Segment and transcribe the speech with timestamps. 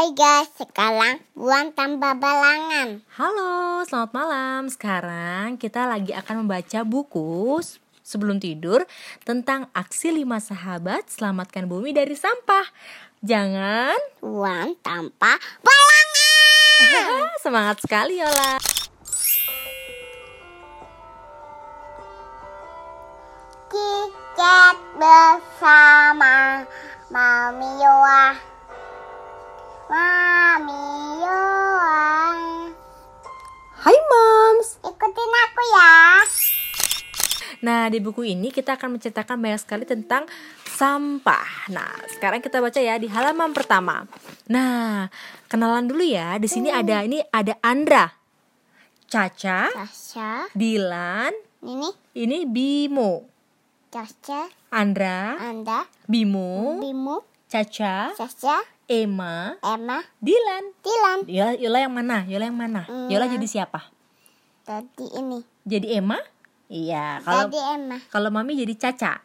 [0.00, 3.04] Hai guys, sekarang buang tanpa balangan.
[3.20, 4.62] Halo, selamat malam.
[4.72, 7.60] Sekarang kita lagi akan membaca buku
[8.00, 8.88] sebelum tidur
[9.28, 12.64] tentang aksi lima sahabat selamatkan bumi dari sampah.
[13.20, 13.92] Jangan
[14.24, 17.28] Buang tanpa balangan.
[17.44, 18.56] semangat sekali Yola.
[23.68, 26.29] Kiket bersama
[37.80, 40.28] Nah, di buku ini kita akan menceritakan banyak sekali tentang
[40.68, 41.72] sampah.
[41.72, 44.04] Nah, sekarang kita baca ya di halaman pertama.
[44.52, 45.08] Nah,
[45.48, 46.36] kenalan dulu ya.
[46.36, 48.12] Di sini ada ini ada Andra,
[49.08, 51.32] Caca, Caca, Dilan,
[51.64, 51.88] ini
[52.20, 53.24] ini Bimo.
[53.88, 58.60] Caca, Andra, Anda, Bimo, Bimu, Caca, Caca,
[58.92, 60.68] Emma, Emma, Dilan.
[60.84, 61.18] Dilan.
[61.24, 62.28] Yola, Yola yang mana?
[62.28, 62.84] Yola yang mana?
[62.84, 63.08] Hmm.
[63.08, 63.88] Yola jadi siapa?
[64.68, 65.40] Tadi ini.
[65.64, 66.20] Jadi Emma?
[66.70, 67.18] Iya.
[67.26, 67.50] Kalau
[68.06, 69.18] kalau mami jadi Caca.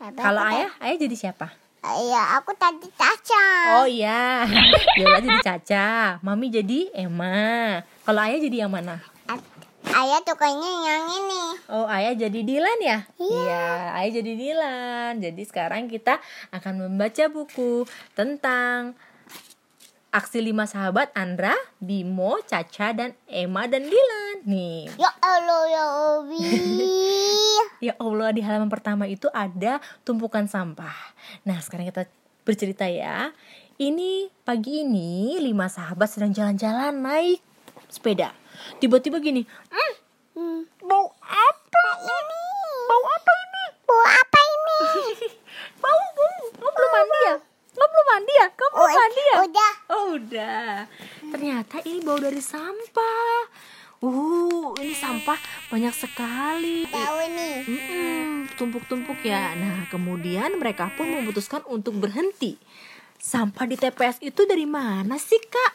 [0.00, 1.52] Kalau ayah, ayah jadi siapa?
[1.84, 3.46] Iya, aku tadi Caca.
[3.76, 4.48] Oh iya.
[4.98, 6.18] Yola jadi Caca.
[6.24, 7.84] Mami jadi Emma.
[8.08, 9.04] Kalau ayah jadi yang mana?
[9.92, 11.42] Ayah tukangnya yang ini.
[11.68, 13.04] Oh, ayah jadi Dilan ya?
[13.20, 13.98] Iya.
[14.00, 15.12] ayah jadi Dilan.
[15.20, 16.16] Jadi sekarang kita
[16.54, 17.84] akan membaca buku
[18.16, 18.96] tentang
[20.14, 24.21] aksi lima sahabat Andra, Bimo, Caca, dan Emma dan Dilan.
[24.42, 25.84] Nih, Ya Allah ya
[26.18, 26.42] Obi.
[27.82, 30.94] Ya Allah di halaman pertama itu ada tumpukan sampah.
[31.42, 32.06] Nah sekarang kita
[32.46, 33.34] bercerita ya.
[33.74, 37.42] Ini pagi ini lima sahabat sedang jalan-jalan naik
[37.90, 38.30] sepeda.
[38.78, 39.92] Tiba-tiba gini, "Hmm,
[40.38, 40.60] hmm.
[40.86, 42.42] bau apa ini?
[42.86, 43.64] Bau apa ini?
[43.82, 44.78] Bu apa ini?
[45.82, 46.38] Bau, bau.
[46.62, 47.34] Lo belum mandi ya?
[47.74, 48.46] Lo belum mandi ya?
[48.54, 49.36] Kamu belum mandi ya?
[49.42, 49.72] Udah.
[49.90, 50.72] Oh udah.
[51.34, 53.38] Ternyata ini bau dari sampah.
[54.02, 55.38] Uh, ini sampah
[55.70, 56.90] banyak sekali.
[56.90, 57.56] Tahu nih.
[58.58, 59.54] Tumpuk-tumpuk ya.
[59.54, 62.58] Nah, kemudian mereka pun memutuskan untuk berhenti.
[63.22, 65.72] Sampah di TPS itu dari mana sih, Kak?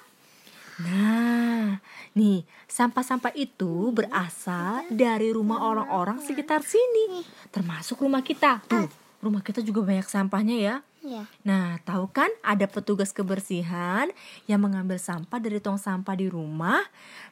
[0.83, 1.79] Nah,
[2.19, 8.59] nih, sampah-sampah itu berasal dari rumah orang-orang sekitar sini, termasuk rumah kita.
[8.67, 8.91] Tuh,
[9.23, 10.75] rumah kita juga banyak sampahnya ya.
[11.05, 11.29] Ya.
[11.45, 14.09] Nah, tahu kan ada petugas kebersihan
[14.49, 16.81] yang mengambil sampah dari tong sampah di rumah.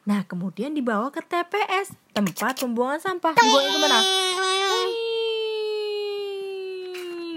[0.06, 3.34] Nah, kemudian dibawa ke TPS, tempat pembuangan sampah.
[3.34, 4.00] Dibawa ke mana?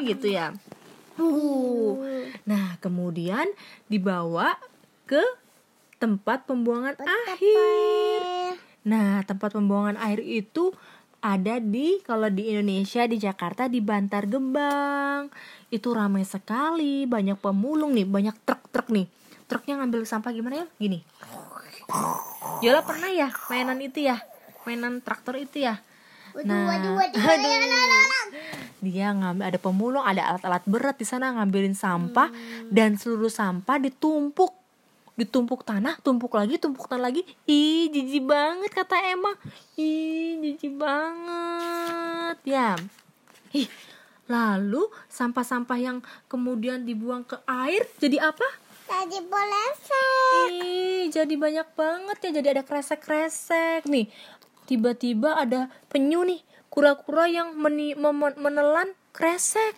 [0.05, 0.53] Gitu ya.
[1.19, 1.99] Uh.
[2.45, 3.49] Nah, kemudian
[3.91, 4.55] dibawa
[5.09, 5.21] ke
[5.99, 8.55] tempat pembuangan akhir.
[8.87, 10.71] Nah, tempat pembuangan air itu
[11.19, 15.27] ada di kalau di Indonesia di Jakarta di Bantar Gebang.
[15.69, 19.05] Itu ramai sekali, banyak pemulung nih, banyak truk-truk nih.
[19.45, 20.67] Truknya ngambil sampah gimana ya?
[20.79, 20.99] Gini.
[22.61, 24.21] Yola pernah ya mainan itu ya?
[24.63, 25.81] Mainan traktor itu ya?
[26.45, 27.57] Nah, waduh, waduh, aduh.
[28.85, 32.29] dia ngambil ada pemulung, ada alat-alat berat di sana ngambilin sampah
[32.69, 34.58] dan seluruh sampah ditumpuk
[35.19, 37.27] ditumpuk tanah, tumpuk lagi, tumpuk tanah lagi.
[37.43, 39.35] Ih, jijik banget kata Emma.
[39.75, 42.39] Ih, jijik banget.
[42.47, 42.79] Ya.
[43.51, 43.67] Ih,
[44.31, 45.97] lalu sampah-sampah yang
[46.31, 48.47] kemudian dibuang ke air jadi apa?
[48.89, 49.69] Tadi boleh
[50.49, 52.41] Ih, jadi banyak banget ya.
[52.41, 54.09] Jadi ada kresek-kresek nih.
[54.65, 56.41] Tiba-tiba ada penyu nih,
[56.73, 57.97] kura-kura yang meni-
[58.37, 59.77] menelan kresek.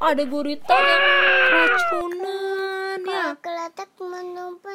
[0.00, 1.02] Ada gurita yang
[1.48, 3.24] keracunan ya.
[3.40, 4.71] Keletak menumpangnya.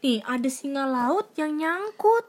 [0.00, 2.24] Iya, nih ada singa laut yang nyangkut.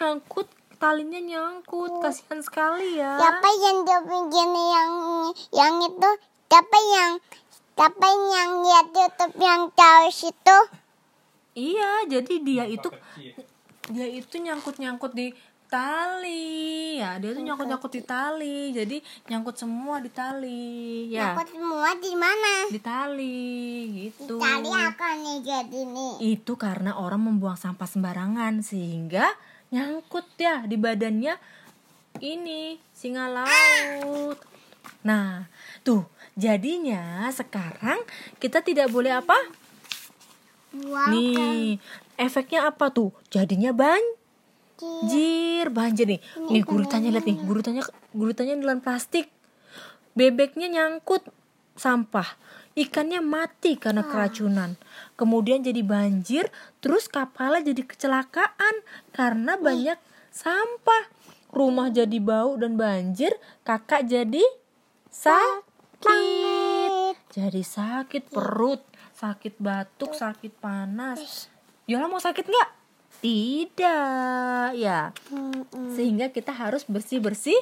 [0.00, 0.48] Nyangkut,
[0.80, 2.00] talinya nyangkut.
[2.00, 3.20] Kasihan sekali ya.
[3.20, 4.92] Siapa yang dia bikin yang
[5.52, 6.10] yang itu?
[6.48, 7.10] Siapa yang
[7.76, 10.58] siapa yang lihat YouTube yang tahu situ?
[11.52, 12.88] Iya, jadi dia itu
[13.92, 15.36] dia itu nyangkut-nyangkut di
[15.68, 16.63] tali.
[16.94, 18.70] Ya, dia tuh nyangkut-nyangkut di tali.
[18.70, 21.10] Jadi nyangkut semua di tali.
[21.10, 22.70] Ya, Aku semua di mana?
[22.70, 23.42] di tali
[24.06, 24.38] gitu.
[24.38, 26.12] Tadi akan nih jadi nih.
[26.38, 29.26] Itu karena orang membuang sampah sembarangan sehingga
[29.74, 31.34] nyangkut ya di badannya
[32.22, 34.38] ini singa laut.
[35.02, 35.50] Nah,
[35.82, 36.06] tuh
[36.38, 37.98] jadinya sekarang
[38.38, 39.36] kita tidak boleh apa?
[40.74, 41.78] Buang Nih,
[42.18, 43.14] efeknya apa tuh?
[43.30, 43.70] Jadinya
[44.84, 46.20] banjir, banjir nih.
[46.48, 47.82] Nih guritanya lihat nih, guritanya
[48.12, 49.28] guritanya nelan plastik.
[50.16, 51.24] Bebeknya nyangkut
[51.76, 52.40] sampah.
[52.74, 54.74] Ikannya mati karena keracunan.
[55.14, 56.50] Kemudian jadi banjir,
[56.82, 58.82] terus kapalnya jadi kecelakaan
[59.14, 59.98] karena banyak
[60.34, 61.06] sampah.
[61.54, 63.30] Rumah jadi bau dan banjir,
[63.62, 64.42] kakak jadi
[65.06, 66.10] sakit.
[67.30, 68.82] Jadi sakit perut,
[69.14, 71.46] sakit batuk, sakit panas.
[71.86, 72.83] Yola mau sakit nggak?
[73.20, 75.14] Tidak, ya.
[75.94, 77.58] Sehingga kita harus bersih-bersih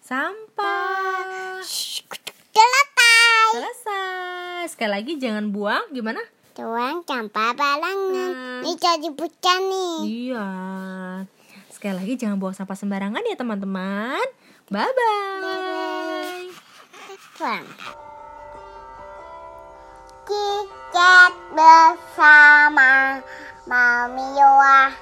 [0.00, 1.60] sampah.
[1.64, 3.48] Selesai.
[3.52, 4.62] Selesai.
[4.72, 6.20] Sekali lagi jangan buang gimana?
[6.56, 8.32] Tuang sampah balangan.
[8.32, 8.64] Hmm.
[8.64, 9.96] Ini jadi nih.
[10.08, 10.48] Iya.
[11.68, 14.26] Sekali lagi jangan buang sampah sembarangan ya teman-teman.
[14.72, 16.48] Bye bye.
[17.36, 17.64] Tuang.
[20.26, 23.20] Kicat bersama
[23.68, 24.92] 妈咪哟啊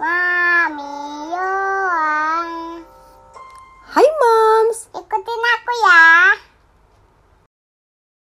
[0.00, 1.28] ，mami ah.
[1.28, 2.80] yo ah.
[3.92, 4.88] Hi, moms!
[4.96, 6.09] Ikutin ako yan.